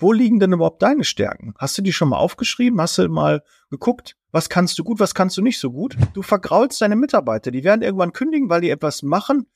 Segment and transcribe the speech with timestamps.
[0.00, 1.54] wo liegen denn überhaupt deine Stärken?
[1.58, 2.80] Hast du die schon mal aufgeschrieben?
[2.80, 5.96] Hast du mal geguckt, was kannst du gut, was kannst du nicht so gut?
[6.14, 7.50] Du vergraulst deine Mitarbeiter.
[7.50, 9.46] Die werden irgendwann kündigen, weil die etwas machen,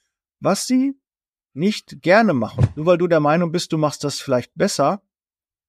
[0.40, 0.94] was sie
[1.54, 2.68] nicht gerne machen.
[2.74, 5.02] Nur weil du der Meinung bist, du machst das vielleicht besser,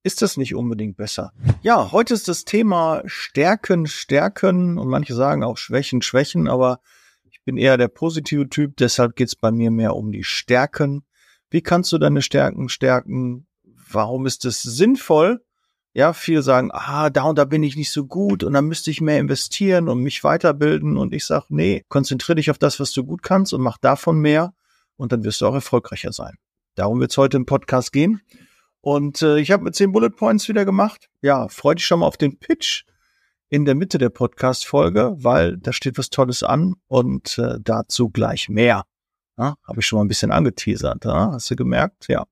[0.02, 1.32] ist das nicht unbedingt besser.
[1.62, 6.80] Ja, heute ist das Thema Stärken, Stärken und manche sagen auch Schwächen, Schwächen, aber
[7.24, 11.04] ich bin eher der positive Typ, deshalb geht es bei mir mehr um die Stärken.
[11.50, 13.46] Wie kannst du deine Stärken stärken?
[13.90, 15.42] Warum ist es sinnvoll?
[15.94, 18.90] Ja, viele sagen, ah, da und da bin ich nicht so gut und da müsste
[18.90, 20.98] ich mehr investieren und mich weiterbilden.
[20.98, 24.20] Und ich sage, nee, konzentriere dich auf das, was du gut kannst und mach davon
[24.20, 24.52] mehr
[24.96, 26.34] und dann wirst du auch erfolgreicher sein.
[26.74, 28.20] Darum wird es heute im Podcast gehen.
[28.82, 31.08] Und äh, ich habe mit zehn Bullet Points wieder gemacht.
[31.22, 32.84] Ja, freu dich schon mal auf den Pitch
[33.48, 38.48] in der Mitte der Podcast-Folge, weil da steht was Tolles an und äh, dazu gleich
[38.48, 38.84] mehr.
[39.38, 41.04] Ja, habe ich schon mal ein bisschen angeteasert.
[41.04, 41.32] Ja?
[41.32, 42.06] Hast du gemerkt?
[42.08, 42.26] Ja.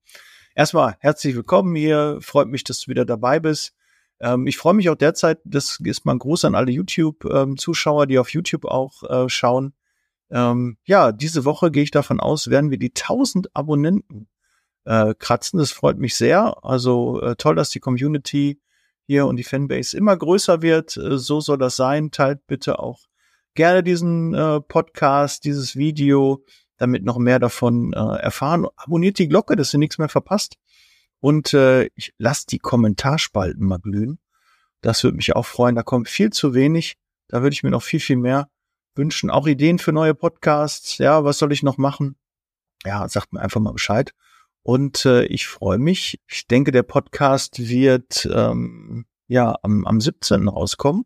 [0.57, 2.19] Erstmal herzlich willkommen hier.
[2.21, 3.75] Freut mich, dass du wieder dabei bist.
[4.21, 8.09] Ähm, ich freue mich auch derzeit, das ist mal ein Gruß an alle YouTube-Zuschauer, ähm,
[8.09, 9.75] die auf YouTube auch äh, schauen.
[10.31, 14.29] Ähm, ja, diese Woche gehe ich davon aus, werden wir die 1000 Abonnenten
[14.85, 15.59] äh, kratzen.
[15.59, 16.65] Das freut mich sehr.
[16.65, 18.61] Also äh, toll, dass die Community
[19.09, 20.97] hier und die Fanbase immer größer wird.
[20.97, 22.13] Äh, so soll das sein.
[22.13, 23.01] Teilt bitte auch
[23.55, 26.45] gerne diesen äh, Podcast, dieses Video,
[26.85, 28.67] damit noch mehr davon äh, erfahren.
[28.77, 30.57] Abonniert die Glocke, dass ihr nichts mehr verpasst.
[31.21, 34.19] Und äh, ich lasst die Kommentarspalten mal glühen.
[34.81, 35.75] Das würde mich auch freuen.
[35.75, 36.97] Da kommt viel zu wenig.
[37.29, 38.49] Da würde ich mir noch viel, viel mehr
[38.95, 39.31] wünschen.
[39.31, 40.99] Auch Ideen für neue Podcasts.
[40.99, 42.17] Ja, was soll ich noch machen?
[42.85, 44.13] Ja, sagt mir einfach mal Bescheid.
[44.63, 46.21] Und äh, ich freue mich.
[46.29, 50.49] Ich denke, der Podcast wird ähm, ja am, am 17.
[50.49, 51.05] rauskommen.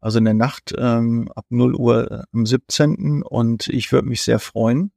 [0.00, 3.22] Also in der Nacht ähm, ab 0 Uhr äh, am 17.
[3.22, 4.92] Und ich würde mich sehr freuen.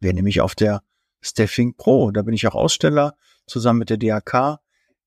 [0.00, 0.82] Wäre nämlich auf der
[1.20, 2.10] Staffing Pro.
[2.10, 3.14] Da bin ich auch Aussteller
[3.46, 4.58] zusammen mit der DAK.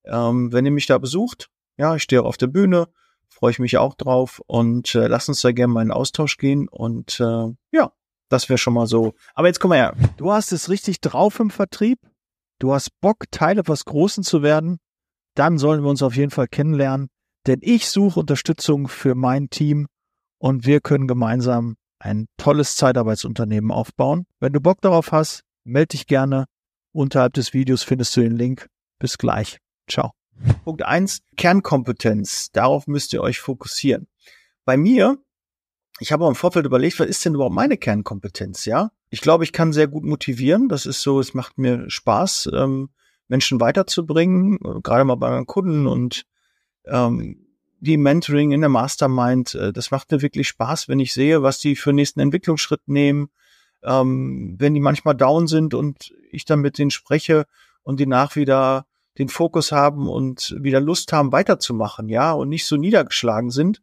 [0.06, 2.88] Ähm, wenn ihr mich da besucht, ja, ich stehe auf der Bühne,
[3.30, 6.70] freue ich mich auch drauf und äh, lass uns da gerne mal in Austausch gehen
[6.70, 7.92] und äh, ja,
[8.30, 9.13] das wäre schon mal so.
[9.34, 9.96] Aber jetzt komm mal her.
[10.18, 12.00] Du hast es richtig drauf im Vertrieb.
[12.59, 14.80] Du hast Bock, Teil etwas Großen zu werden.
[15.36, 17.09] Dann sollen wir uns auf jeden Fall kennenlernen.
[17.47, 19.88] Denn ich suche Unterstützung für mein Team
[20.39, 24.25] und wir können gemeinsam ein tolles Zeitarbeitsunternehmen aufbauen.
[24.39, 26.45] Wenn du Bock darauf hast, melde dich gerne.
[26.91, 28.67] Unterhalb des Videos findest du den Link.
[29.00, 29.59] Bis gleich.
[29.89, 30.11] Ciao.
[30.63, 32.51] Punkt eins Kernkompetenz.
[32.51, 34.07] Darauf müsst ihr euch fokussieren.
[34.66, 35.17] Bei mir
[36.00, 38.91] ich habe im Vorfeld überlegt, was ist denn überhaupt meine Kernkompetenz, ja?
[39.09, 40.67] Ich glaube, ich kann sehr gut motivieren.
[40.67, 42.89] Das ist so, es macht mir Spaß, ähm,
[43.27, 46.25] Menschen weiterzubringen, äh, gerade mal bei meinen Kunden und
[46.88, 47.46] ähm,
[47.79, 49.56] die Mentoring in der Mastermind.
[49.56, 53.29] Äh, das macht mir wirklich Spaß, wenn ich sehe, was die für nächsten Entwicklungsschritt nehmen,
[53.84, 57.45] ähm, wenn die manchmal down sind und ich dann mit denen spreche
[57.84, 58.85] und die nach wieder
[59.18, 63.81] den Fokus haben und wieder Lust haben, weiterzumachen, ja, und nicht so niedergeschlagen sind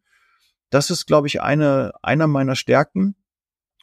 [0.72, 3.14] das ist, glaube ich, eine, einer meiner Stärken.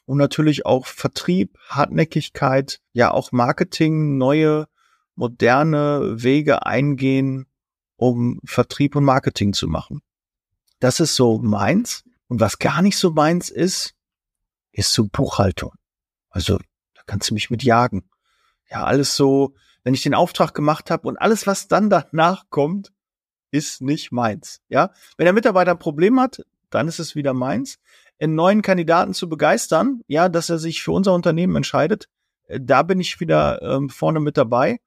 [0.06, 4.68] Und natürlich auch Vertrieb, Hartnäckigkeit, ja auch Marketing, neue,
[5.14, 7.46] moderne Wege eingehen,
[8.00, 10.02] um Vertrieb und Marketing zu machen.
[10.80, 12.06] Das ist so meins.
[12.28, 13.94] Und was gar nicht so meins ist,
[14.72, 15.74] ist so Buchhaltung.
[16.30, 16.58] Also
[16.94, 18.10] da kannst du mich mit jagen.
[18.70, 22.94] Ja, alles so, wenn ich den Auftrag gemacht habe und alles, was dann danach kommt,
[23.52, 24.62] ist nicht meins.
[24.70, 27.80] Ja, wenn der Mitarbeiter ein Problem hat, dann ist es wieder meins.
[28.22, 32.08] einen neuen Kandidaten zu begeistern, ja, dass er sich für unser Unternehmen entscheidet,
[32.48, 34.80] äh, da bin ich wieder ähm, vorne mit dabei.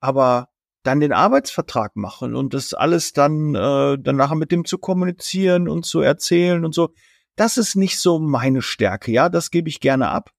[0.00, 0.48] Aber
[0.82, 5.68] dann den Arbeitsvertrag machen und das alles dann äh, dann nachher mit dem zu kommunizieren
[5.68, 6.92] und zu erzählen und so,
[7.36, 10.30] das ist nicht so meine Stärke, ja, das gebe ich gerne ab.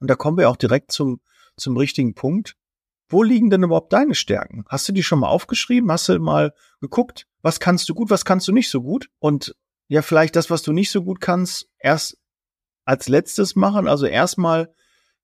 [0.00, 1.20] Und da kommen wir auch direkt zum
[1.56, 2.56] zum richtigen Punkt.
[3.08, 4.64] Wo liegen denn überhaupt deine Stärken?
[4.68, 5.90] Hast du die schon mal aufgeschrieben?
[5.90, 9.08] Hast du mal geguckt, was kannst du gut, was kannst du nicht so gut?
[9.18, 9.56] Und
[9.88, 12.18] ja vielleicht das, was du nicht so gut kannst, erst
[12.84, 13.88] als letztes machen.
[13.88, 14.72] Also erstmal,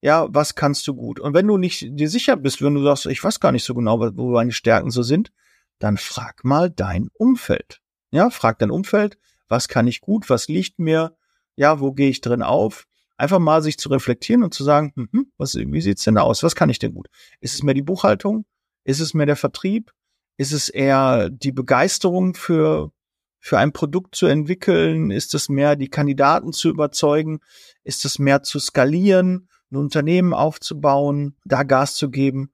[0.05, 1.19] ja, was kannst du gut?
[1.19, 3.73] Und wenn du nicht dir sicher bist, wenn du sagst, ich weiß gar nicht so
[3.73, 5.33] genau, wo meine Stärken so sind,
[5.79, 7.81] dann frag mal dein Umfeld.
[8.11, 9.17] Ja, frag dein Umfeld,
[9.49, 11.17] was kann ich gut, was liegt mir,
[11.57, 12.85] ja, wo gehe ich drin auf?
[13.17, 16.21] Einfach mal sich zu reflektieren und zu sagen, hm, hm, was, wie sieht's denn da
[16.21, 16.43] aus?
[16.43, 17.09] Was kann ich denn gut?
[17.41, 18.45] Ist es mehr die Buchhaltung?
[18.85, 19.91] Ist es mehr der Vertrieb?
[20.37, 22.93] Ist es eher die Begeisterung für
[23.41, 25.11] für ein Produkt zu entwickeln?
[25.11, 27.41] Ist es mehr, die Kandidaten zu überzeugen?
[27.85, 32.51] Ist es mehr zu skalieren, ein Unternehmen aufzubauen, da Gas zu geben?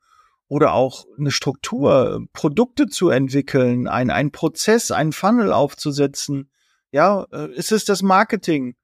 [0.49, 6.51] Oder auch eine Struktur, Produkte zu entwickeln, ein, ein Prozess, einen Funnel aufzusetzen?
[6.91, 8.75] Ja, äh, ist es das Marketing?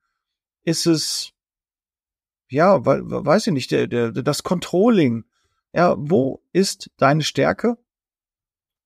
[0.62, 1.33] Ist es,
[2.49, 5.25] ja, weiß ich nicht, der, der, das Controlling?
[5.73, 7.77] Ja, wo ist deine Stärke?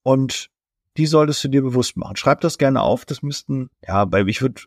[0.02, 0.50] Und
[0.96, 2.16] die solltest du dir bewusst machen.
[2.16, 3.04] Schreib das gerne auf.
[3.04, 4.62] Das müssten, ja, bei, ich würde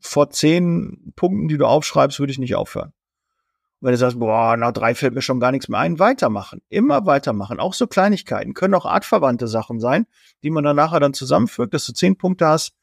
[0.00, 2.92] vor zehn Punkten, die du aufschreibst, würde ich nicht aufhören.
[3.80, 6.62] Wenn du sagst, boah, nach drei fällt mir schon gar nichts mehr ein, weitermachen.
[6.68, 7.60] Immer weitermachen.
[7.60, 8.54] Auch so Kleinigkeiten.
[8.54, 10.06] Können auch artverwandte Sachen sein,
[10.42, 12.74] die man dann nachher dann zusammenfügt, dass du zehn Punkte hast,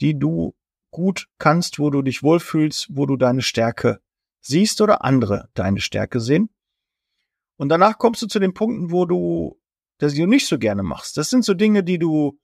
[0.00, 0.54] die du
[0.90, 4.00] gut kannst, wo du dich wohlfühlst, wo du deine Stärke
[4.40, 6.50] siehst oder andere deine Stärke sehen.
[7.56, 9.58] Und danach kommst du zu den Punkten, wo du
[10.02, 11.16] das du nicht so gerne machst.
[11.16, 12.36] Das sind so Dinge, die du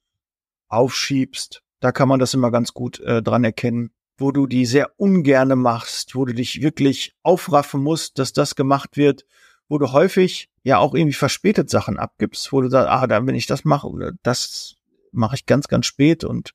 [0.68, 1.62] aufschiebst.
[1.80, 5.56] Da kann man das immer ganz gut äh, dran erkennen, wo du die sehr ungerne
[5.56, 9.24] machst, wo du dich wirklich aufraffen musst, dass das gemacht wird,
[9.68, 13.34] wo du häufig ja auch irgendwie verspätet Sachen abgibst, wo du sagst, ah, dann wenn
[13.34, 14.74] ich das mache, oder das
[15.12, 16.52] mache ich ganz, ganz spät und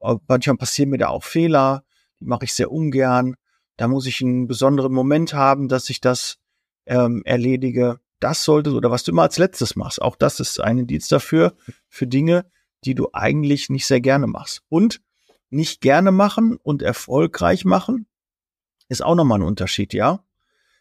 [0.00, 1.82] äh, manchmal passieren mir da auch Fehler,
[2.20, 3.34] die mache ich sehr ungern.
[3.76, 6.38] Da muss ich einen besonderen Moment haben, dass ich das
[6.86, 10.02] ähm, erledige das solltest oder was du immer als letztes machst.
[10.02, 11.54] Auch das ist ein Indiz dafür,
[11.88, 12.46] für Dinge,
[12.84, 14.62] die du eigentlich nicht sehr gerne machst.
[14.68, 15.00] Und
[15.50, 18.06] nicht gerne machen und erfolgreich machen
[18.88, 20.24] ist auch nochmal ein Unterschied, ja.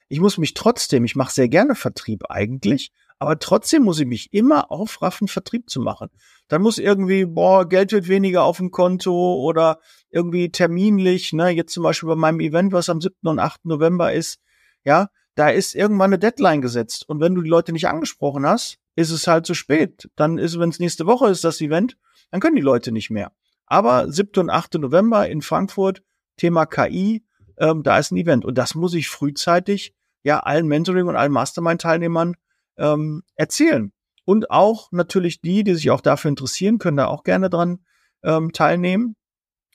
[0.10, 4.34] Ich muss mich trotzdem, ich mache sehr gerne Vertrieb eigentlich, aber trotzdem muss ich mich
[4.34, 6.10] immer aufraffen, Vertrieb zu machen.
[6.48, 9.80] Dann muss irgendwie, boah, Geld wird weniger auf dem Konto oder
[10.10, 13.16] irgendwie terminlich, ne, jetzt zum Beispiel bei meinem Event, was am 7.
[13.24, 13.66] und 8.
[13.66, 14.40] November ist,
[14.86, 17.08] ja, da ist irgendwann eine Deadline gesetzt.
[17.10, 20.10] Und wenn du die Leute nicht angesprochen hast, ist es halt zu spät.
[20.16, 21.98] Dann ist, wenn es nächste Woche ist, das Event,
[22.32, 23.34] dann können die Leute nicht mehr.
[23.68, 24.32] Aber 7.
[24.38, 24.76] und 8.
[24.76, 26.02] November in Frankfurt,
[26.38, 27.24] Thema KI,
[27.58, 28.46] ähm, da ist ein Event.
[28.46, 29.94] Und das muss ich frühzeitig
[30.24, 32.36] ja allen Mentoring und allen Mastermind-Teilnehmern
[32.78, 33.92] ähm, erzählen.
[34.26, 37.80] Und auch natürlich die, die sich auch dafür interessieren, können da auch gerne dran
[38.24, 39.16] ähm, teilnehmen.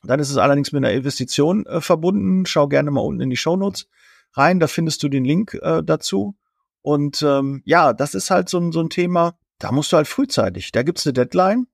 [0.03, 2.45] Dann ist es allerdings mit einer Investition äh, verbunden.
[2.47, 3.87] Schau gerne mal unten in die Show Notes
[4.35, 6.37] rein, da findest du den Link äh, dazu.
[6.81, 10.73] Und ähm, ja, das ist halt so so ein Thema, da musst du halt frühzeitig.
[10.73, 11.67] Da gibt's eine Deadline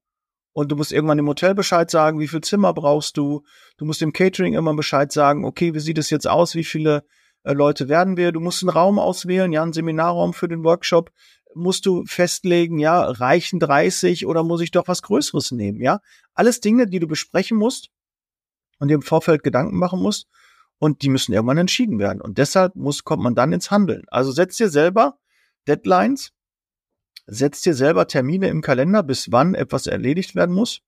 [0.59, 3.45] und du musst irgendwann dem Hotel Bescheid sagen, wie viel Zimmer brauchst du.
[3.77, 7.05] Du musst dem Catering immer Bescheid sagen, okay, wie sieht es jetzt aus, wie viele
[7.45, 8.33] äh, Leute werden wir.
[8.33, 11.13] Du musst einen Raum auswählen, ja, einen Seminarraum für den Workshop.
[11.55, 16.01] Musst du festlegen, ja, reichen 30 oder muss ich doch was Größeres nehmen, ja?
[16.35, 17.91] Alles Dinge, die du besprechen musst
[18.81, 20.27] und dir im Vorfeld Gedanken machen musst
[20.81, 22.21] und die müssen irgendwann entschieden werden.
[22.21, 24.07] Und deshalb muss, kommt man dann ins Handeln.
[24.09, 25.21] Also setzt dir selber
[25.69, 26.33] Deadlines,
[27.29, 30.81] setzt dir selber Termine im Kalender, bis wann etwas erledigt werden muss.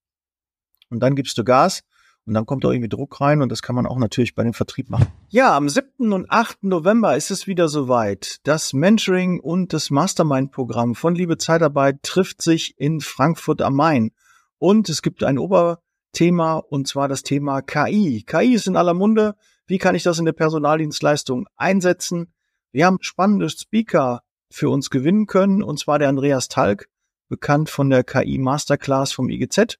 [0.88, 1.82] Und dann gibst du Gas
[2.26, 4.54] und dann kommt auch irgendwie Druck rein und das kann man auch natürlich bei dem
[4.54, 5.06] Vertrieb machen.
[5.28, 6.12] Ja, am 7.
[6.12, 6.64] und 8.
[6.64, 8.38] November ist es wieder soweit.
[8.44, 14.12] Das Mentoring und das Mastermind-Programm von Liebe Zeitarbeit trifft sich in Frankfurt am Main.
[14.58, 18.24] Und es gibt ein Oberthema und zwar das Thema KI.
[18.26, 19.36] KI ist in aller Munde.
[19.66, 22.32] Wie kann ich das in der Personaldienstleistung einsetzen?
[22.72, 26.88] Wir haben spannende Speaker für uns gewinnen können, und zwar der Andreas Talk,
[27.28, 29.78] bekannt von der KI Masterclass vom IGZ,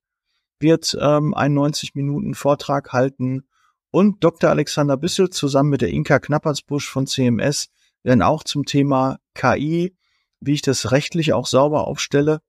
[0.61, 3.49] wird ähm, einen 90 Minuten Vortrag halten
[3.91, 4.51] und Dr.
[4.51, 7.71] Alexander Bissel zusammen mit der Inka Knappersbusch von CMS
[8.03, 9.97] werden auch zum Thema KI,
[10.41, 12.41] wie ich das rechtlich auch sauber aufstelle,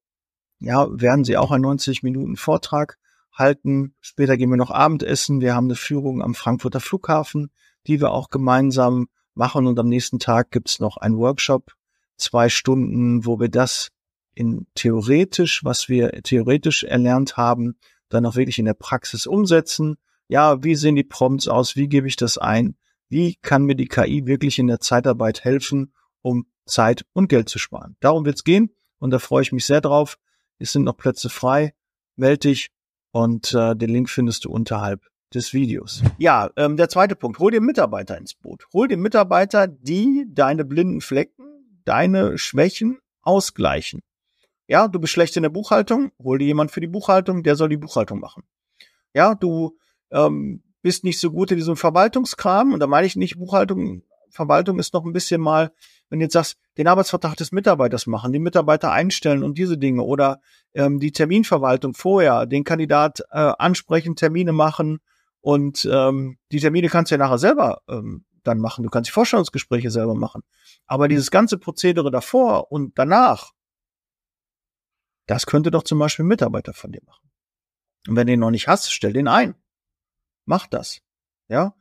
[0.60, 2.98] ja, werden sie auch einen 90 Minuten Vortrag
[3.34, 3.96] halten.
[4.00, 5.42] Später gehen wir noch Abendessen.
[5.42, 7.52] Wir haben eine Führung am Frankfurter Flughafen,
[7.88, 9.66] die wir auch gemeinsam machen.
[9.66, 11.74] Und am nächsten Tag gibt's noch einen Workshop,
[12.22, 13.90] zwei Stunden, wo wir das
[14.34, 17.76] in theoretisch, was wir theoretisch erlernt haben,
[18.10, 19.98] dann auch wirklich in der Praxis umsetzen.
[20.28, 21.76] Ja, wie sehen die Prompts aus?
[21.76, 22.76] Wie gebe ich das ein?
[23.10, 27.60] Wie kann mir die KI wirklich in der Zeitarbeit helfen, um Zeit und Geld zu
[27.60, 27.98] sparen?
[28.00, 30.18] Darum wird's gehen und da freue ich mich sehr drauf.
[30.60, 31.74] Es sind noch Plätze frei.
[32.16, 32.70] Meld dich
[33.12, 35.02] und äh, den Link findest du unterhalb
[35.34, 36.04] des Videos.
[36.18, 37.40] Ja, ähm, der zweite Punkt.
[37.40, 38.66] Hol dir Mitarbeiter ins Boot.
[38.74, 41.51] Hol dir Mitarbeiter, die deine blinden Flecken,
[41.86, 44.02] deine Schwächen ausgleichen.
[44.68, 47.70] Ja, du bist schlecht in der Buchhaltung, hol dir jemand für die Buchhaltung, der soll
[47.70, 48.44] die Buchhaltung machen.
[49.14, 49.78] Ja, du
[50.12, 54.80] ähm, bist nicht so gut in diesem Verwaltungskram, und da meine ich nicht Buchhaltung, Verwaltung
[54.80, 55.72] ist noch ein bisschen mal
[56.12, 60.04] wenn du jetzt sagst, den Arbeitsvertrag des Mitarbeiters machen, die Mitarbeiter einstellen und diese Dinge
[60.04, 60.42] oder
[60.74, 65.00] ähm, die Terminverwaltung vorher, den Kandidat äh, ansprechen, Termine machen
[65.40, 68.84] und ähm, die Termine kannst du ja nachher selber ähm, dann machen.
[68.84, 70.44] Du kannst die Vorstellungsgespräche selber machen.
[70.86, 73.52] Aber dieses ganze Prozedere davor und danach,
[75.28, 77.32] das könnte doch zum Beispiel ein Mitarbeiter von dir machen.
[78.08, 79.56] Und wenn du den noch nicht hast, stell den ein.
[80.46, 81.02] Mach das.
[81.48, 81.76] Ja.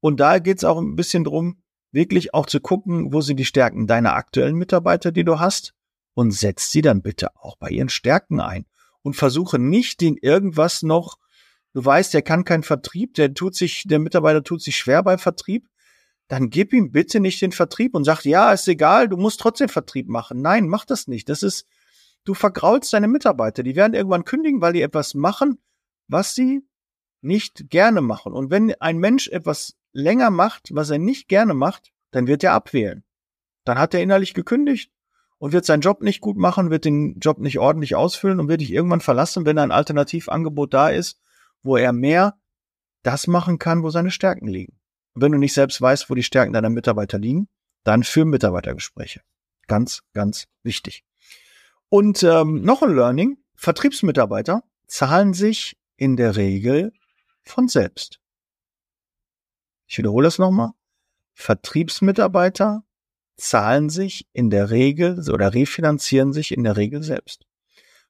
[0.00, 3.86] Und da geht's auch ein bisschen drum, wirklich auch zu gucken, wo sind die Stärken
[3.86, 5.74] deiner aktuellen Mitarbeiter, die du hast,
[6.14, 8.66] und setz sie dann bitte auch bei ihren Stärken ein
[9.02, 11.18] und versuche nicht den irgendwas noch,
[11.74, 15.18] du weißt, der kann keinen Vertrieb, der tut sich, der Mitarbeiter tut sich schwer beim
[15.18, 15.68] Vertrieb,
[16.28, 19.68] dann gib ihm bitte nicht den Vertrieb und sag, ja, ist egal, du musst trotzdem
[19.68, 20.42] Vertrieb machen.
[20.42, 21.28] Nein, mach das nicht.
[21.28, 21.66] Das ist,
[22.26, 23.62] Du vergraulst deine Mitarbeiter.
[23.62, 25.58] Die werden irgendwann kündigen, weil die etwas machen,
[26.08, 26.66] was sie
[27.22, 28.32] nicht gerne machen.
[28.32, 32.52] Und wenn ein Mensch etwas länger macht, was er nicht gerne macht, dann wird er
[32.52, 33.04] abwählen.
[33.64, 34.90] Dann hat er innerlich gekündigt
[35.38, 38.60] und wird seinen Job nicht gut machen, wird den Job nicht ordentlich ausfüllen und wird
[38.60, 41.20] dich irgendwann verlassen, wenn ein Alternativangebot da ist,
[41.62, 42.36] wo er mehr
[43.04, 44.75] das machen kann, wo seine Stärken liegen.
[45.16, 47.48] Wenn du nicht selbst weißt, wo die Stärken deiner Mitarbeiter liegen,
[47.84, 49.22] dann für Mitarbeitergespräche.
[49.66, 51.04] Ganz, ganz wichtig.
[51.88, 53.38] Und ähm, noch ein Learning.
[53.54, 56.92] Vertriebsmitarbeiter zahlen sich in der Regel
[57.42, 58.20] von selbst.
[59.86, 60.72] Ich wiederhole das nochmal.
[61.32, 62.84] Vertriebsmitarbeiter
[63.36, 67.46] zahlen sich in der Regel oder refinanzieren sich in der Regel selbst.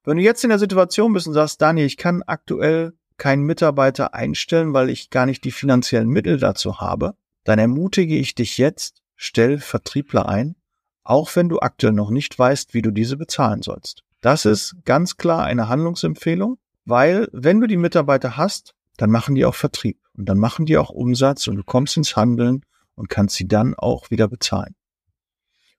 [0.03, 4.15] Wenn du jetzt in der Situation bist und sagst, Daniel, ich kann aktuell keinen Mitarbeiter
[4.15, 9.03] einstellen, weil ich gar nicht die finanziellen Mittel dazu habe, dann ermutige ich dich jetzt,
[9.15, 10.57] stell Vertriebler ein,
[11.05, 14.03] auch wenn du aktuell noch nicht weißt, wie du diese bezahlen sollst.
[14.21, 19.45] Das ist ganz klar eine Handlungsempfehlung, weil wenn du die Mitarbeiter hast, dann machen die
[19.45, 22.63] auch Vertrieb und dann machen die auch Umsatz und du kommst ins Handeln
[22.95, 24.75] und kannst sie dann auch wieder bezahlen.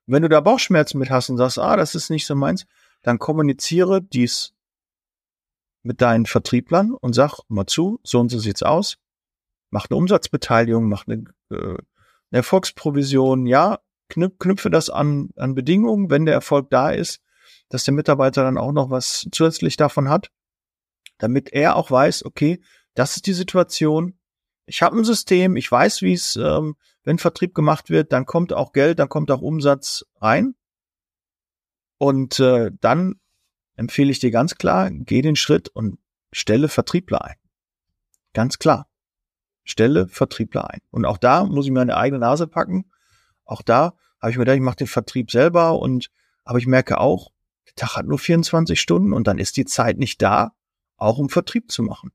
[0.06, 2.64] Wenn du da Bauchschmerzen mit hast und sagst, ah, das ist nicht so meins,
[3.02, 4.54] dann kommuniziere dies
[5.82, 8.98] mit deinen Vertrieblern und sag mal zu, so und so sieht's aus.
[9.70, 11.78] Mach eine Umsatzbeteiligung, mach eine, äh, eine
[12.30, 17.20] Erfolgsprovision, ja, knüp, knüpfe das an, an Bedingungen, wenn der Erfolg da ist,
[17.68, 20.30] dass der Mitarbeiter dann auch noch was zusätzlich davon hat,
[21.18, 22.60] damit er auch weiß, okay,
[22.94, 24.18] das ist die Situation.
[24.66, 28.52] Ich habe ein System, ich weiß, wie es, ähm, wenn Vertrieb gemacht wird, dann kommt
[28.52, 30.54] auch Geld, dann kommt auch Umsatz rein.
[31.98, 33.20] Und äh, dann
[33.78, 35.98] empfehle ich dir ganz klar, geh den Schritt und
[36.32, 37.36] stelle Vertriebler ein.
[38.34, 38.88] Ganz klar.
[39.64, 40.80] Stelle Vertriebler ein.
[40.90, 42.90] Und auch da muss ich mir eine eigene Nase packen.
[43.44, 46.10] Auch da habe ich mir gedacht, ich mache den Vertrieb selber und
[46.44, 47.30] aber ich merke auch,
[47.66, 50.52] der Tag hat nur 24 Stunden und dann ist die Zeit nicht da,
[50.96, 52.10] auch um Vertrieb zu machen.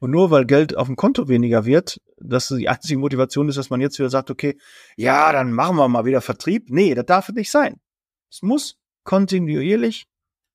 [0.00, 3.68] Und nur weil Geld auf dem Konto weniger wird, dass die einzige Motivation ist, dass
[3.68, 4.56] man jetzt wieder sagt, okay,
[4.96, 6.70] ja, dann machen wir mal wieder Vertrieb.
[6.70, 7.80] Nee, das darf nicht sein.
[8.30, 10.08] Es muss kontinuierlich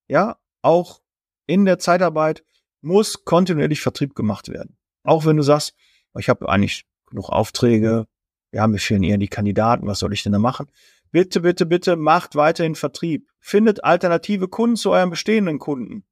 [0.07, 1.01] ja, auch
[1.45, 2.43] in der Zeitarbeit
[2.81, 4.77] muss kontinuierlich Vertrieb gemacht werden.
[5.03, 5.74] Auch wenn du sagst,
[6.17, 8.07] ich habe eigentlich genug Aufträge,
[8.51, 10.67] ja, mir fehlen eher die Kandidaten, was soll ich denn da machen?
[11.12, 13.29] Bitte, bitte, bitte macht weiterhin Vertrieb.
[13.39, 16.05] Findet alternative Kunden zu euren bestehenden Kunden,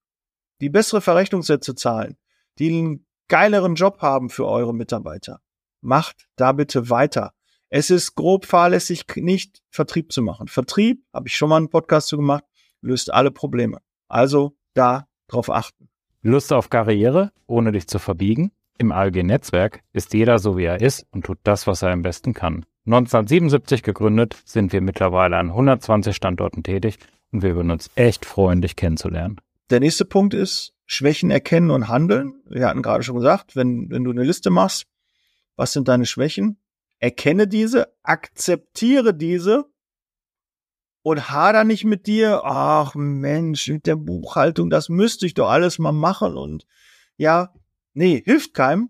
[0.59, 2.17] die bessere Verrechnungssätze zahlen,
[2.59, 5.41] die einen geileren Job haben für eure Mitarbeiter.
[5.81, 7.33] Macht da bitte weiter.
[7.69, 10.47] Es ist grob fahrlässig, nicht Vertrieb zu machen.
[10.47, 12.43] Vertrieb, habe ich schon mal einen Podcast zu gemacht,
[12.81, 13.79] löst alle Probleme.
[14.07, 15.89] Also da drauf achten.
[16.21, 18.51] Lust auf Karriere, ohne dich zu verbiegen?
[18.77, 22.33] Im ALG-Netzwerk ist jeder so, wie er ist und tut das, was er am besten
[22.33, 22.65] kann.
[22.85, 26.97] 1977 gegründet, sind wir mittlerweile an 120 Standorten tätig
[27.31, 29.39] und wir würden uns echt freuen, dich kennenzulernen.
[29.69, 32.41] Der nächste Punkt ist Schwächen erkennen und handeln.
[32.49, 34.87] Wir hatten gerade schon gesagt, wenn, wenn du eine Liste machst,
[35.55, 36.57] was sind deine Schwächen?
[36.99, 39.65] Erkenne diese, akzeptiere diese
[41.03, 45.79] und hader nicht mit dir, ach Mensch, mit der Buchhaltung, das müsste ich doch alles
[45.79, 46.65] mal machen und
[47.17, 47.53] ja,
[47.93, 48.89] nee, hilft keinem.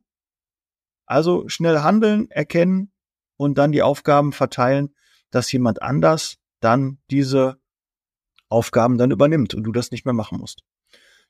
[1.06, 2.92] Also schnell handeln, erkennen
[3.38, 4.96] und dann die Aufgaben verteilen,
[5.30, 7.60] dass jemand anders dann diese
[8.50, 10.64] Aufgaben dann übernimmt und du das nicht mehr machen musst.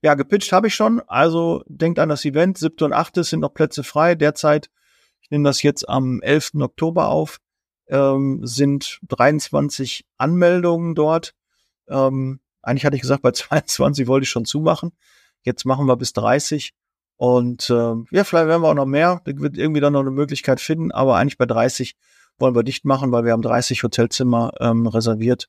[0.04, 1.02] Ja, gepitcht habe ich schon.
[1.08, 2.58] Also denkt an das Event.
[2.58, 2.76] 7.
[2.86, 3.24] und 8.
[3.24, 4.16] sind noch Plätze frei.
[4.16, 4.70] Derzeit,
[5.22, 6.56] ich nehme das jetzt am 11.
[6.56, 7.40] Oktober auf
[7.92, 11.36] ähm, sind 23 Anmeldungen dort.
[11.88, 14.94] Ähm, eigentlich hatte ich gesagt, bei 22 wollte ich schon zumachen.
[15.44, 16.74] Jetzt machen wir bis 30.
[17.18, 19.22] Und äh, ja, vielleicht werden wir auch noch mehr.
[19.26, 20.92] Da wird irgendwie dann noch eine Möglichkeit finden.
[20.92, 21.96] Aber eigentlich bei 30
[22.40, 25.48] wollen wir dicht machen, weil wir haben 30 Hotelzimmer ähm, reserviert.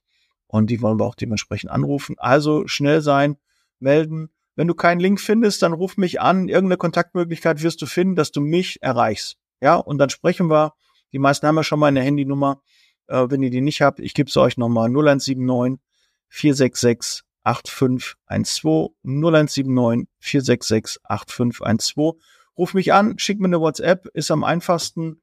[0.49, 2.17] Und die wollen wir auch dementsprechend anrufen.
[2.19, 3.37] Also schnell sein,
[3.79, 4.31] melden.
[4.55, 6.49] Wenn du keinen Link findest, dann ruf mich an.
[6.49, 9.39] Irgendeine Kontaktmöglichkeit wirst du finden, dass du mich erreichst.
[9.63, 10.75] Ja, und dann sprechen wir
[11.13, 12.63] die meisten haben ja schon mal eine Handynummer.
[13.09, 15.81] Äh, wenn ihr die nicht habt, ich gebe sie euch nochmal 0179
[16.29, 22.15] 466 8512 0179 466 8512.
[22.57, 25.23] Ruf mich an, schick mir eine WhatsApp, ist am einfachsten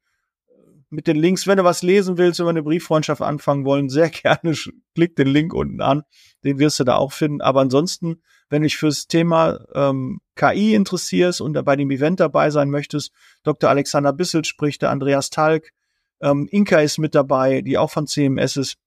[0.90, 1.48] mit den Links.
[1.48, 4.56] Wenn du was lesen willst, wenn wir eine Brieffreundschaft anfangen wollen, sehr gerne
[4.96, 6.04] klick den Link unten an.
[6.44, 7.42] Den wirst du da auch finden.
[7.42, 12.50] Aber ansonsten, wenn du dich fürs Thema ähm, KI interessierst und bei dem Event dabei
[12.50, 13.12] sein möchtest,
[13.44, 13.70] Dr.
[13.70, 15.70] Alexander Bissel spricht, der Andreas Talk,
[16.22, 18.78] ähm, Inka ist mit dabei, die auch von CMS ist.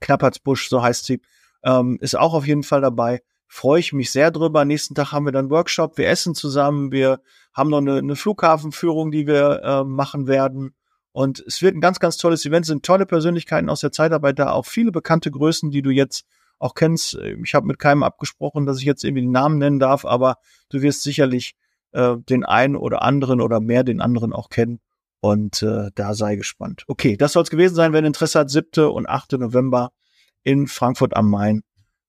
[0.00, 1.20] Knappertsbusch, so heißt sie,
[1.62, 3.22] ähm, ist auch auf jeden Fall dabei.
[3.46, 4.64] Freue ich mich sehr drüber.
[4.64, 5.96] Nächsten Tag haben wir dann Workshop.
[5.96, 6.90] Wir essen zusammen.
[6.92, 7.20] Wir
[7.54, 10.74] haben noch eine, eine Flughafenführung, die wir äh, machen werden.
[11.12, 12.64] Und es wird ein ganz, ganz tolles Event.
[12.64, 16.26] Es sind tolle Persönlichkeiten aus der Zeitarbeit da, auch viele bekannte Größen, die du jetzt
[16.58, 17.14] auch kennst.
[17.44, 20.38] Ich habe mit keinem abgesprochen, dass ich jetzt irgendwie den Namen nennen darf, aber
[20.70, 21.54] du wirst sicherlich
[21.92, 24.80] äh, den einen oder anderen oder mehr den anderen auch kennen.
[25.24, 26.84] Und äh, da sei gespannt.
[26.86, 27.94] Okay, das soll es gewesen sein.
[27.94, 28.84] Wenn Interesse hat, 7.
[28.90, 29.32] und 8.
[29.32, 29.90] November
[30.42, 31.62] in Frankfurt am Main.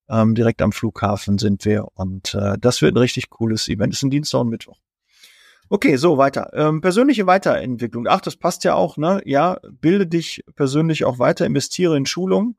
[0.09, 1.87] Ähm, direkt am Flughafen sind wir.
[1.93, 3.93] Und äh, das wird ein richtig cooles Event.
[3.93, 4.81] ist ein Dienstag und Mittwoch.
[5.69, 6.51] Okay, so weiter.
[6.55, 8.05] Ähm, persönliche Weiterentwicklung.
[8.05, 9.21] Ach, das passt ja auch, ne?
[9.23, 12.57] Ja, bilde dich persönlich auch weiter, investiere in Schulung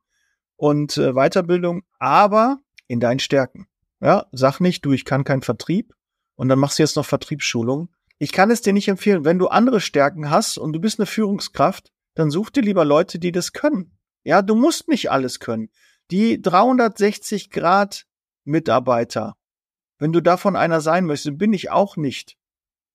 [0.56, 3.66] und äh, Weiterbildung, aber in deinen Stärken.
[4.00, 5.92] Ja, sag nicht, du, ich kann keinen Vertrieb
[6.34, 7.90] und dann machst du jetzt noch Vertriebsschulung.
[8.18, 9.24] Ich kann es dir nicht empfehlen.
[9.24, 13.18] Wenn du andere Stärken hast und du bist eine Führungskraft, dann such dir lieber Leute,
[13.18, 13.98] die das können.
[14.24, 15.68] Ja, du musst nicht alles können.
[16.10, 18.06] Die 360 Grad
[18.44, 19.36] Mitarbeiter,
[19.98, 22.36] wenn du davon einer sein möchtest, bin ich auch nicht.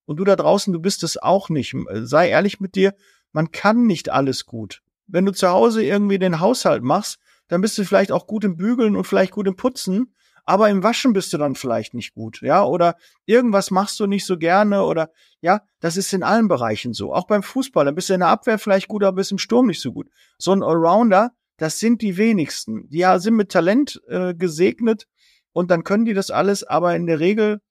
[0.05, 1.75] Und du da draußen, du bist es auch nicht.
[1.93, 2.95] Sei ehrlich mit dir,
[3.31, 4.81] man kann nicht alles gut.
[5.07, 8.55] Wenn du zu Hause irgendwie den Haushalt machst, dann bist du vielleicht auch gut im
[8.55, 12.41] Bügeln und vielleicht gut im Putzen, aber im Waschen bist du dann vielleicht nicht gut,
[12.41, 12.95] ja, oder
[13.25, 17.13] irgendwas machst du nicht so gerne oder ja, das ist in allen Bereichen so.
[17.13, 19.67] Auch beim Fußball, dann bist du in der Abwehr vielleicht gut, aber bist im Sturm
[19.67, 20.07] nicht so gut.
[20.37, 22.89] So ein Allrounder, das sind die wenigsten.
[22.89, 25.07] Die sind mit Talent äh, gesegnet
[25.53, 27.61] und dann können die das alles, aber in der Regel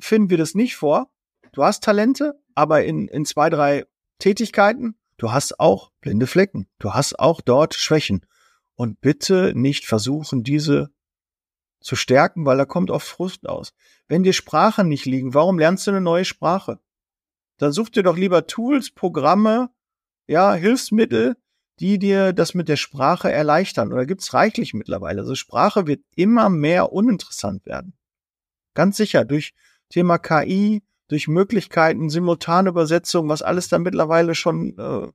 [0.00, 1.12] finden wir das nicht vor
[1.52, 3.84] du hast Talente, aber in, in zwei, drei
[4.18, 6.66] Tätigkeiten, du hast auch blinde Flecken.
[6.78, 8.26] Du hast auch dort Schwächen.
[8.74, 10.90] Und bitte nicht versuchen, diese
[11.82, 13.74] zu stärken, weil da kommt oft Frust aus.
[14.08, 16.78] Wenn dir Sprachen nicht liegen, warum lernst du eine neue Sprache?
[17.58, 19.70] Dann such dir doch lieber Tools, Programme,
[20.26, 21.36] ja, Hilfsmittel,
[21.80, 23.92] die dir das mit der Sprache erleichtern.
[23.92, 25.20] Oder gibt's reichlich mittlerweile.
[25.20, 27.94] Also Sprache wird immer mehr uninteressant werden.
[28.74, 29.54] Ganz sicher durch
[29.88, 35.08] Thema KI, durch Möglichkeiten, simultane Übersetzung, was alles da mittlerweile schon äh,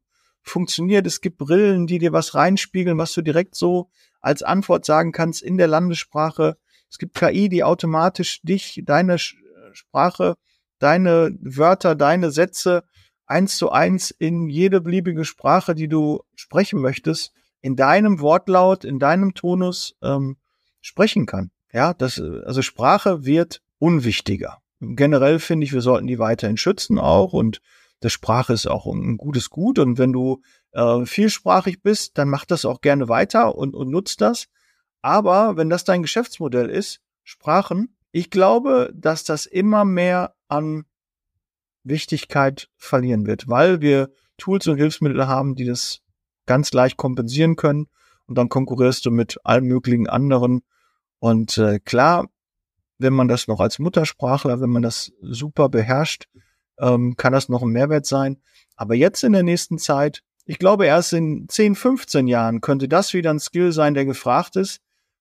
[0.49, 1.05] funktioniert.
[1.07, 3.89] Es gibt Brillen, die dir was reinspiegeln, was du direkt so
[4.21, 6.57] als Antwort sagen kannst in der Landessprache.
[6.89, 10.35] Es gibt KI, die automatisch dich, deine Sprache,
[10.79, 12.83] deine Wörter, deine Sätze
[13.25, 18.99] eins zu eins in jede beliebige Sprache, die du sprechen möchtest, in deinem Wortlaut, in
[18.99, 20.37] deinem Tonus ähm,
[20.81, 21.51] sprechen kann.
[21.73, 27.33] Ja, das, also Sprache wird unwichtiger generell finde ich, wir sollten die weiterhin schützen auch
[27.33, 27.61] und
[27.99, 32.45] das Sprache ist auch ein gutes Gut und wenn du äh, vielsprachig bist, dann mach
[32.45, 34.47] das auch gerne weiter und, und nutzt das.
[35.01, 40.85] Aber wenn das dein Geschäftsmodell ist, Sprachen, ich glaube, dass das immer mehr an
[41.83, 46.01] Wichtigkeit verlieren wird, weil wir Tools und Hilfsmittel haben, die das
[46.45, 47.87] ganz leicht kompensieren können
[48.27, 50.61] und dann konkurrierst du mit allen möglichen anderen.
[51.19, 52.27] Und äh, klar,
[52.99, 56.27] wenn man das noch als Muttersprachler, wenn man das super beherrscht,
[56.79, 58.41] ähm, kann das noch ein Mehrwert sein.
[58.75, 63.13] Aber jetzt in der nächsten Zeit, ich glaube erst in 10, 15 Jahren könnte das
[63.13, 64.79] wieder ein Skill sein, der gefragt ist,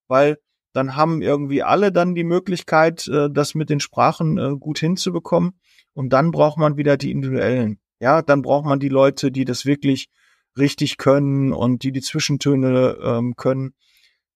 [0.08, 0.38] weil
[0.72, 5.58] dann haben irgendwie alle dann die Möglichkeit, äh, das mit den Sprachen äh, gut hinzubekommen.
[5.94, 7.80] Und dann braucht man wieder die individuellen.
[7.98, 10.10] Ja, dann braucht man die Leute, die das wirklich
[10.58, 13.74] richtig können und die die Zwischentöne ähm, können.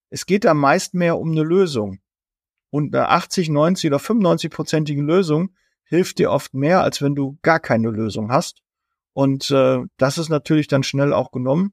[0.09, 2.00] Es geht da meist mehr um eine Lösung.
[2.70, 5.50] Und eine 80, 90 oder 95-prozentige Lösung
[5.90, 8.62] hilft dir oft mehr, als wenn du gar keine Lösung hast.
[9.12, 11.72] Und äh, das ist natürlich dann schnell auch genommen.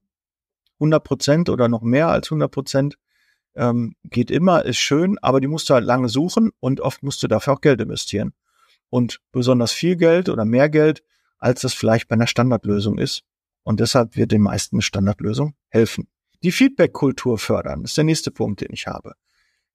[0.79, 2.97] 100 Prozent oder noch mehr als 100 Prozent
[3.55, 7.21] ähm, geht immer, ist schön, aber die musst du halt lange suchen und oft musst
[7.21, 8.33] du dafür auch Geld investieren.
[8.89, 11.03] Und besonders viel Geld oder mehr Geld,
[11.37, 13.23] als das vielleicht bei einer Standardlösung ist.
[13.61, 16.07] Und deshalb wird den meisten eine Standardlösung helfen.
[16.41, 19.13] Die Feedback-Kultur fördern ist der nächste Punkt, den ich habe.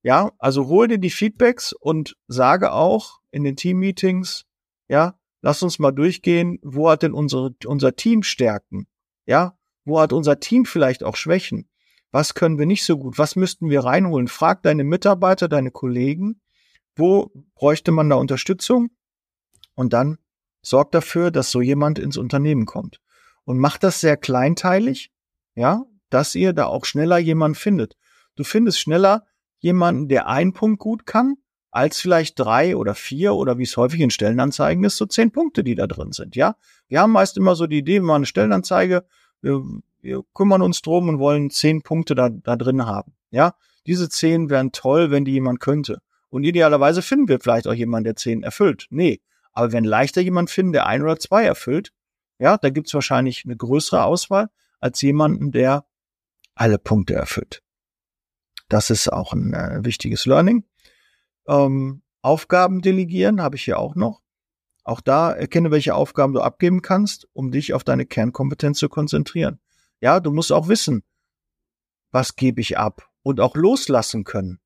[0.02, 4.44] Ja, also hol dir die Feedbacks und sage auch in den Team-Meetings,
[4.88, 8.88] ja, lass uns mal durchgehen, wo hat denn unsere, unser Team Stärken?
[9.26, 11.68] Ja, wo hat unser Team vielleicht auch Schwächen?
[12.10, 13.16] Was können wir nicht so gut?
[13.18, 14.28] Was müssten wir reinholen?
[14.28, 16.40] Frag deine Mitarbeiter, deine Kollegen,
[16.96, 18.90] wo bräuchte man da Unterstützung?
[19.74, 20.18] Und dann
[20.60, 23.00] sorg dafür, dass so jemand ins Unternehmen kommt.
[23.44, 25.10] Und mach das sehr kleinteilig,
[25.54, 27.96] ja, dass ihr da auch schneller jemand findet.
[28.36, 29.26] Du findest schneller
[29.62, 31.36] jemanden, der einen Punkt gut kann,
[31.70, 35.64] als vielleicht drei oder vier oder wie es häufig in Stellenanzeigen ist, so zehn Punkte,
[35.64, 36.56] die da drin sind, ja.
[36.88, 39.06] Wir haben meist immer so die Idee, wir machen eine Stellenanzeige,
[39.40, 39.62] wir,
[40.02, 43.54] wir kümmern uns drum und wollen zehn Punkte da, da drin haben, ja.
[43.86, 46.02] Diese zehn wären toll, wenn die jemand könnte.
[46.28, 48.86] Und idealerweise finden wir vielleicht auch jemanden, der zehn erfüllt.
[48.90, 49.20] Nee.
[49.52, 51.92] Aber werden leichter jemanden finden, der ein oder zwei erfüllt,
[52.38, 54.48] ja, da gibt's wahrscheinlich eine größere Auswahl
[54.80, 55.84] als jemanden, der
[56.54, 57.61] alle Punkte erfüllt.
[58.72, 60.64] Das ist auch ein äh, wichtiges Learning.
[61.46, 64.22] Ähm, Aufgaben delegieren habe ich hier auch noch.
[64.84, 69.60] Auch da erkenne, welche Aufgaben du abgeben kannst, um dich auf deine Kernkompetenz zu konzentrieren.
[70.00, 71.04] Ja, du musst auch wissen,
[72.10, 73.12] was gebe ich ab?
[73.22, 74.60] und auch loslassen können.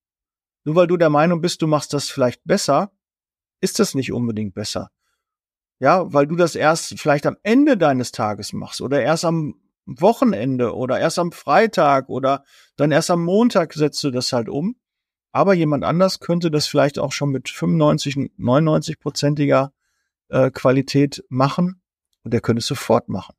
[0.65, 2.91] Nur weil du der Meinung bist, du machst das vielleicht besser,
[3.61, 4.91] ist das nicht unbedingt besser.
[5.79, 10.75] Ja, weil du das erst vielleicht am Ende deines Tages machst oder erst am Wochenende
[10.75, 12.45] oder erst am Freitag oder
[12.77, 14.77] dann erst am Montag setzt du das halt um.
[15.33, 19.73] Aber jemand anders könnte das vielleicht auch schon mit 95, 99 prozentiger
[20.29, 21.83] äh, Qualität machen
[22.25, 23.35] und der könnte es sofort machen.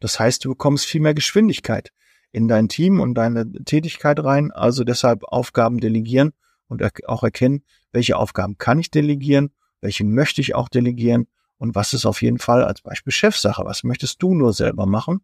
[0.00, 1.92] Das heißt, du bekommst viel mehr Geschwindigkeit
[2.32, 4.50] in dein Team und deine Tätigkeit rein.
[4.50, 6.32] Also deshalb Aufgaben delegieren
[6.66, 11.28] und auch erkennen, welche Aufgaben kann ich delegieren, welche möchte ich auch delegieren
[11.58, 15.20] und was ist auf jeden Fall als Beispiel Chefsache, was möchtest du nur selber machen.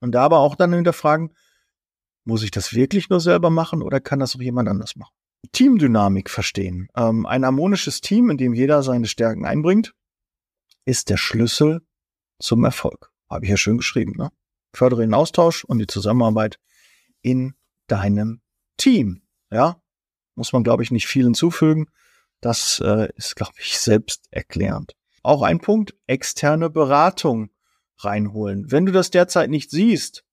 [0.00, 1.34] Und da aber auch dann hinterfragen,
[2.24, 5.14] muss ich das wirklich nur selber machen oder kann das auch jemand anders machen?
[5.52, 6.88] Teamdynamik verstehen.
[6.96, 9.94] Ähm, ein harmonisches Team, in dem jeder seine Stärken einbringt,
[10.84, 11.82] ist der Schlüssel
[12.38, 13.12] zum Erfolg.
[13.30, 14.12] Habe ich ja schön geschrieben.
[14.16, 14.30] Ne?
[14.72, 16.58] Fördere den Austausch und die Zusammenarbeit
[17.22, 17.54] in
[17.86, 18.40] deinem
[18.76, 19.22] Team.
[19.50, 19.80] Ja,
[20.34, 21.86] muss man, glaube ich, nicht viel hinzufügen.
[22.40, 24.94] Das äh, ist, glaube ich, selbst erklärend.
[25.22, 27.50] Auch ein Punkt, externe Beratung
[27.98, 28.70] reinholen.
[28.70, 30.24] Wenn du das derzeit nicht siehst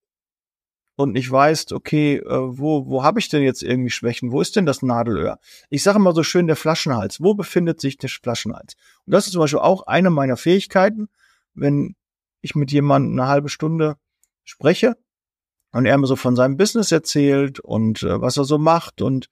[0.95, 4.32] und nicht weißt, okay, äh, wo, wo habe ich denn jetzt irgendwie Schwächen?
[4.32, 5.39] Wo ist denn das Nadelöhr?
[5.69, 7.21] Ich sage immer so schön der Flaschenhals.
[7.21, 8.76] Wo befindet sich der Flaschenhals?
[9.06, 11.10] Und das ist zum Beispiel auch eine meiner Fähigkeiten,
[11.54, 11.95] wenn
[12.41, 13.97] ich mit jemandem eine halbe Stunde
[14.43, 14.97] spreche
[15.71, 19.30] und er mir so von seinem Business erzählt und äh, was er so macht und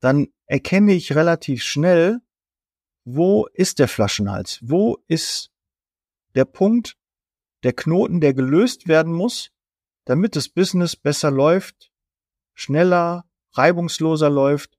[0.00, 2.20] dann erkenne ich relativ schnell,
[3.04, 4.58] wo ist der Flaschenhals?
[4.62, 5.50] Wo ist
[6.34, 6.96] der Punkt,
[7.66, 9.50] der Knoten, der gelöst werden muss,
[10.04, 11.90] damit das Business besser läuft,
[12.54, 13.24] schneller,
[13.54, 14.78] reibungsloser läuft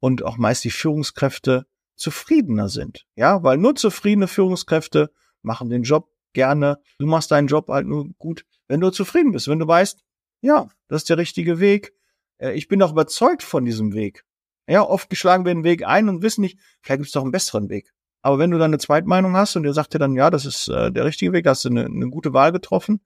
[0.00, 3.06] und auch meist die Führungskräfte zufriedener sind.
[3.14, 6.80] Ja, weil nur zufriedene Führungskräfte machen den Job gerne.
[6.98, 10.02] Du machst deinen Job halt nur gut, wenn du zufrieden bist, wenn du weißt,
[10.40, 11.92] ja, das ist der richtige Weg.
[12.38, 14.24] Äh, ich bin auch überzeugt von diesem Weg.
[14.66, 17.30] Ja, oft geschlagen wir den Weg ein und wissen nicht, vielleicht gibt es doch einen
[17.30, 17.94] besseren Weg.
[18.24, 20.68] Aber wenn du dann eine Zweitmeinung hast und der sagt dir dann, ja, das ist
[20.68, 23.00] äh, der richtige Weg, hast du eine, eine gute Wahl getroffen,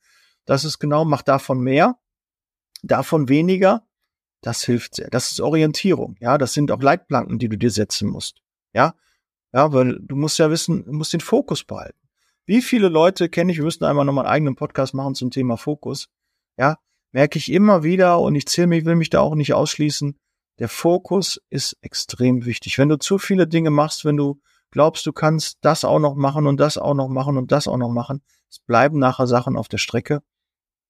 [0.45, 1.99] das ist genau, mach davon mehr,
[2.83, 3.85] davon weniger,
[4.43, 5.11] das hilft sehr.
[5.11, 6.15] Das ist Orientierung.
[6.21, 8.43] Ja, das sind auch Leitplanken, die du dir setzen musst.
[8.73, 8.95] Ja,
[9.53, 11.99] ja, weil du musst ja wissen, du musst den Fokus behalten.
[12.47, 15.57] Wie viele Leute kenne ich, wir müssen einmal nochmal einen eigenen Podcast machen zum Thema
[15.57, 16.09] Fokus.
[16.57, 16.79] Ja,
[17.11, 20.17] merke ich immer wieder und ich zähle mich, will mich da auch nicht ausschließen
[20.59, 22.79] der Fokus ist extrem wichtig.
[22.79, 26.47] Wenn du zu viele Dinge machst, wenn du glaubst, du kannst das auch noch machen
[26.47, 29.69] und das auch noch machen und das auch noch machen, es bleiben nachher Sachen auf
[29.69, 30.23] der Strecke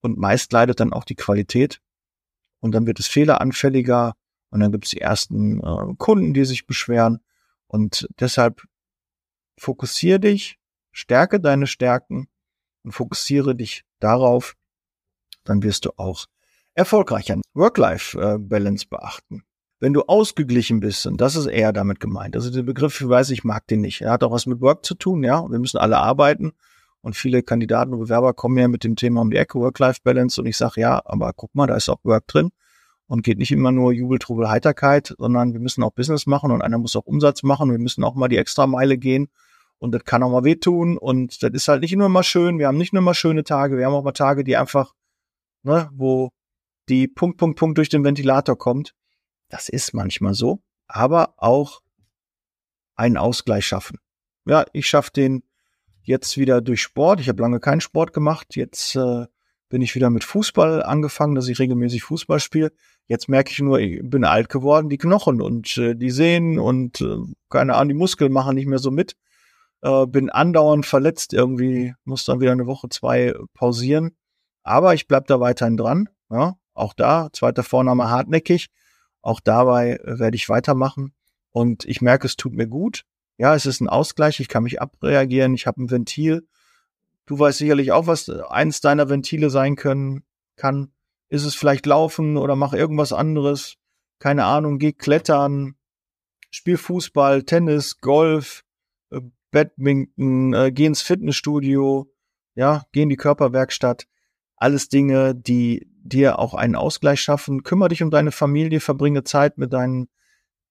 [0.00, 1.80] und meist leidet dann auch die Qualität.
[2.60, 4.14] Und dann wird es fehleranfälliger
[4.50, 7.20] und dann gibt es die ersten äh, Kunden, die sich beschweren.
[7.66, 8.62] Und deshalb
[9.58, 10.58] fokussiere dich,
[10.92, 12.28] stärke deine Stärken
[12.82, 14.56] und fokussiere dich darauf,
[15.44, 16.26] dann wirst du auch
[16.74, 19.44] erfolgreicher Work-Life-Balance beachten
[19.80, 22.34] wenn du ausgeglichen bist, und das ist eher damit gemeint.
[22.34, 24.00] Also der Begriff, ich weiß, ich mag den nicht.
[24.00, 25.48] Er hat auch was mit Work zu tun, ja.
[25.48, 26.52] Wir müssen alle arbeiten.
[27.00, 30.40] Und viele Kandidaten und Bewerber kommen ja mit dem Thema um die Ecke, Work-Life-Balance.
[30.40, 32.50] Und ich sage, ja, aber guck mal, da ist auch Work drin.
[33.06, 36.60] Und geht nicht immer nur Jubel, Trubel, Heiterkeit, sondern wir müssen auch Business machen und
[36.60, 37.70] einer muss auch Umsatz machen.
[37.70, 39.28] Wir müssen auch mal die Extrameile gehen.
[39.78, 40.98] Und das kann auch mal wehtun.
[40.98, 42.58] Und das ist halt nicht nur mal schön.
[42.58, 43.78] Wir haben nicht nur mal schöne Tage.
[43.78, 44.92] Wir haben auch mal Tage, die einfach,
[45.62, 46.30] ne, wo
[46.88, 48.94] die Punkt, Punkt, Punkt durch den Ventilator kommt.
[49.48, 51.80] Das ist manchmal so, aber auch
[52.96, 53.98] einen Ausgleich schaffen.
[54.44, 55.42] Ja, ich schaffe den
[56.02, 57.20] jetzt wieder durch Sport.
[57.20, 58.56] Ich habe lange keinen Sport gemacht.
[58.56, 59.26] Jetzt äh,
[59.68, 62.72] bin ich wieder mit Fußball angefangen, dass ich regelmäßig Fußball spiele.
[63.06, 67.00] Jetzt merke ich nur, ich bin alt geworden, die Knochen und äh, die Sehnen und
[67.00, 67.16] äh,
[67.50, 69.16] keine Ahnung, die Muskeln machen nicht mehr so mit.
[69.82, 74.16] Äh, bin andauernd verletzt irgendwie, muss dann wieder eine Woche, zwei pausieren.
[74.62, 76.08] Aber ich bleib da weiterhin dran.
[76.30, 78.68] Ja, auch da, zweiter Vorname hartnäckig.
[79.22, 81.14] Auch dabei äh, werde ich weitermachen.
[81.50, 83.04] Und ich merke, es tut mir gut.
[83.36, 84.40] Ja, es ist ein Ausgleich.
[84.40, 85.54] Ich kann mich abreagieren.
[85.54, 86.46] Ich habe ein Ventil.
[87.26, 90.24] Du weißt sicherlich auch, was eins deiner Ventile sein können
[90.56, 90.92] kann.
[91.28, 93.76] Ist es vielleicht laufen oder mach irgendwas anderes?
[94.18, 95.76] Keine Ahnung, geh klettern,
[96.50, 98.64] spiel Fußball, Tennis, Golf,
[99.10, 102.10] äh, Badminton, äh, geh ins Fitnessstudio,
[102.54, 104.06] ja, geh in die Körperwerkstatt.
[104.56, 107.62] Alles Dinge, die dir auch einen Ausgleich schaffen.
[107.62, 110.08] Kümmere dich um deine Familie, verbringe Zeit mit deinen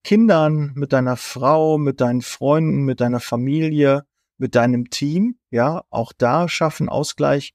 [0.04, 4.06] Kindern, mit deiner Frau, mit deinen Freunden, mit deiner Familie,
[4.38, 5.38] mit deinem Team.
[5.50, 7.54] Ja, auch da schaffen Ausgleich.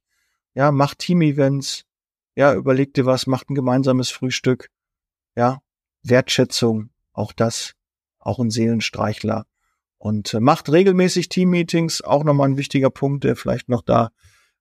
[0.55, 1.85] Ja, mach Team-Events.
[2.35, 4.69] Ja, überleg dir was, macht ein gemeinsames Frühstück.
[5.37, 5.61] Ja,
[6.03, 7.75] Wertschätzung, auch das,
[8.19, 9.47] auch ein Seelenstreichler.
[9.99, 14.11] Und äh, macht regelmäßig Team-Meetings, auch nochmal ein wichtiger Punkt, der vielleicht noch da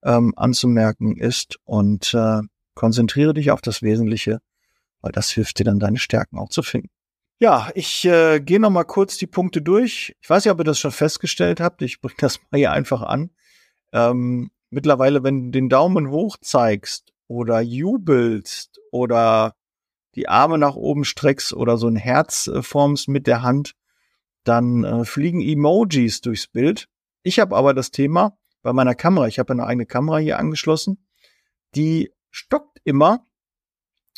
[0.04, 1.60] ähm, anzumerken ist.
[1.64, 2.42] Und äh,
[2.76, 4.40] Konzentriere dich auf das Wesentliche.
[5.02, 6.90] weil das hilft dir dann deine Stärken auch zu finden.
[7.40, 10.16] Ja, ich äh, gehe noch mal kurz die Punkte durch.
[10.22, 11.82] Ich weiß nicht, ob ihr das schon festgestellt habt.
[11.82, 13.32] Ich bringe das mal hier einfach an.
[13.94, 19.56] Ähm, mittlerweile, wenn du den Daumen hoch zeigst oder jubelst oder
[20.14, 23.74] die Arme nach oben streckst oder so ein Herz äh, formst mit der Hand,
[24.44, 26.90] dann äh, fliegen Emojis durchs Bild.
[27.24, 31.04] Ich habe aber das Thema bei meiner Kamera, ich habe eine eigene Kamera hier angeschlossen,
[31.74, 33.28] die stockt immer,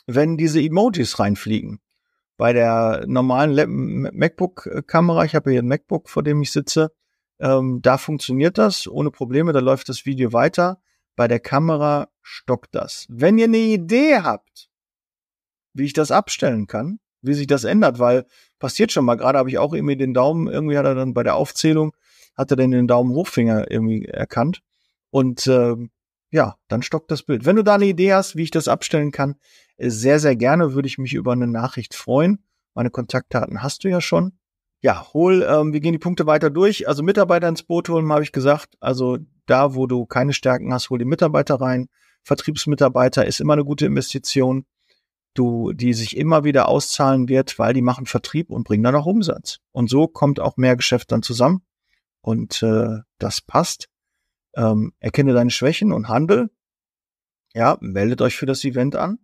[0.06, 1.80] wenn diese Emojis reinfliegen.
[2.38, 6.92] Bei der normalen MacBook-Kamera, ich habe hier ein MacBook, vor dem ich sitze,
[7.40, 10.80] ähm, da funktioniert das ohne Probleme, da läuft das Video weiter.
[11.16, 13.06] Bei der Kamera stockt das.
[13.10, 14.70] Wenn ihr eine Idee habt,
[15.74, 18.26] wie ich das abstellen kann, wie sich das ändert, weil
[18.60, 21.24] passiert schon mal, gerade habe ich auch irgendwie den Daumen, irgendwie hat er dann bei
[21.24, 21.96] der Aufzählung,
[22.36, 24.62] hat er dann den Daumen Hochfinger irgendwie erkannt.
[25.10, 25.76] Und äh,
[26.34, 27.46] ja, dann stockt das Bild.
[27.46, 29.36] Wenn du da eine Idee hast, wie ich das abstellen kann,
[29.78, 32.44] äh, sehr, sehr gerne würde ich mich über eine Nachricht freuen.
[32.74, 34.34] Meine Kontaktdaten hast du ja schon.
[34.82, 36.88] Ja, hol, ähm, wir gehen die Punkte weiter durch.
[36.88, 38.76] Also Mitarbeiter ins Boot holen, habe ich gesagt.
[38.80, 41.88] Also da, wo du keine Stärken hast, hol die Mitarbeiter rein.
[42.24, 44.66] Vertriebsmitarbeiter ist immer eine gute Investition
[45.34, 49.06] du, die sich immer wieder auszahlen wird, weil die machen Vertrieb und bringen dann auch
[49.06, 49.60] Umsatz.
[49.72, 51.64] Und so kommt auch mehr Geschäft dann zusammen.
[52.22, 53.90] Und äh, das passt.
[54.56, 56.50] Ähm, erkenne deine Schwächen und handel.
[57.54, 59.20] Ja, meldet euch für das Event an.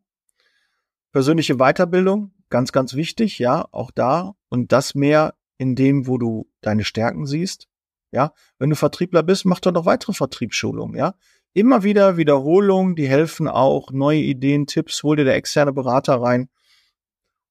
[1.12, 4.36] Persönliche Weiterbildung, ganz, ganz wichtig, ja, auch da.
[4.50, 7.68] Und das mehr in dem, wo du deine Stärken siehst.
[8.12, 11.14] Ja, wenn du Vertriebler bist, mach doch noch weitere Vertriebsschulungen, ja
[11.54, 16.50] immer wieder Wiederholungen, die helfen auch, neue Ideen, Tipps, hol dir der externe Berater rein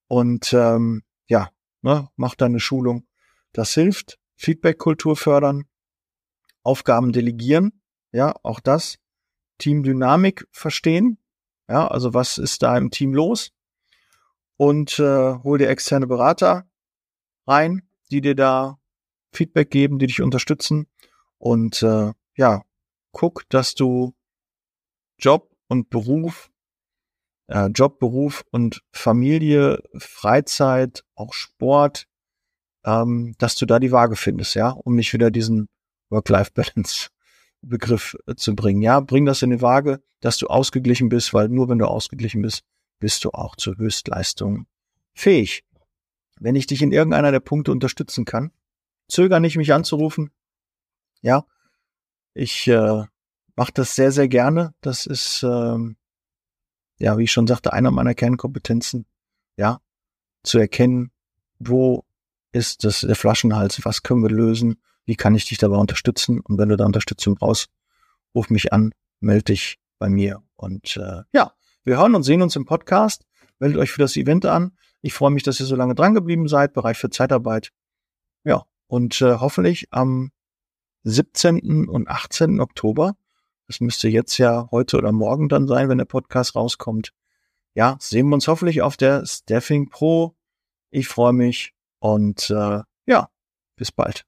[0.08, 1.50] und ähm, ja,
[1.82, 3.06] ne, mach deine Schulung.
[3.52, 4.18] Das hilft.
[4.36, 5.64] Feedback-Kultur fördern,
[6.68, 7.80] Aufgaben delegieren,
[8.12, 8.98] ja, auch das.
[9.56, 11.16] Teamdynamik verstehen,
[11.66, 13.52] ja, also was ist da im Team los?
[14.58, 16.68] Und äh, hol dir externe Berater
[17.46, 18.78] rein, die dir da
[19.32, 20.88] Feedback geben, die dich unterstützen.
[21.38, 22.62] Und äh, ja,
[23.12, 24.14] guck, dass du
[25.18, 26.50] Job und Beruf,
[27.46, 32.06] äh, Job, Beruf und Familie, Freizeit, auch Sport,
[32.84, 35.66] ähm, dass du da die Waage findest, ja, um nicht wieder diesen
[36.10, 37.08] Work-Life-Balance
[37.62, 38.82] Begriff äh, zu bringen.
[38.82, 42.42] Ja, bring das in die Waage, dass du ausgeglichen bist, weil nur wenn du ausgeglichen
[42.42, 42.62] bist,
[43.00, 44.66] bist du auch zur Höchstleistung
[45.14, 45.64] fähig.
[46.40, 48.52] Wenn ich dich in irgendeiner der Punkte unterstützen kann,
[49.08, 50.30] zöger nicht, mich anzurufen.
[51.20, 51.44] Ja,
[52.34, 53.04] ich äh,
[53.56, 54.74] mache das sehr, sehr gerne.
[54.80, 55.96] Das ist, ähm,
[56.98, 59.06] ja, wie ich schon sagte, einer meiner Kernkompetenzen.
[59.56, 59.80] Ja,
[60.44, 61.10] zu erkennen,
[61.58, 62.04] wo
[62.52, 66.58] ist das der Flaschenhals, was können wir lösen, wie kann ich dich dabei unterstützen und
[66.58, 67.70] wenn du da Unterstützung brauchst,
[68.34, 72.56] ruf mich an, melde dich bei mir und äh, ja, wir hören und sehen uns
[72.56, 73.24] im Podcast.
[73.58, 74.76] Meldet euch für das Event an.
[75.00, 77.70] Ich freue mich, dass ihr so lange dran geblieben seid, bereit für Zeitarbeit.
[78.44, 80.30] Ja, und äh, hoffentlich am
[81.04, 81.88] 17.
[81.88, 82.60] und 18.
[82.60, 83.16] Oktober.
[83.66, 87.14] Das müsste jetzt ja heute oder morgen dann sein, wenn der Podcast rauskommt.
[87.72, 90.36] Ja, sehen wir uns hoffentlich auf der Staffing Pro.
[90.90, 93.30] Ich freue mich und äh, ja,
[93.76, 94.27] bis bald.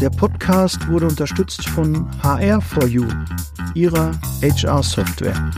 [0.00, 3.06] Der Podcast wurde unterstützt von HR4U,
[3.74, 5.50] ihrer HR-Software.